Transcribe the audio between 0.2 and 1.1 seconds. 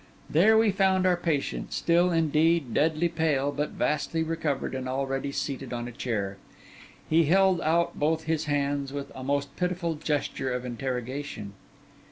There we found